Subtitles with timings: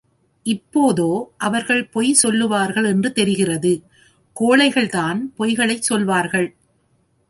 [0.45, 1.33] இப்போதோ
[1.37, 3.83] அவர்கள் பொய் சொல்லுவார்கள் என்றும் தெரிகிறது.
[4.39, 6.55] கோழைகள்தான் பொய்களைச் சொல்லுவார்கள்.